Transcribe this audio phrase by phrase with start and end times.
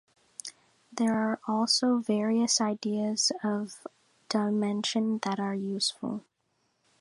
[0.91, 3.85] There are also various ideas of
[4.29, 6.23] "dimension" that are useful.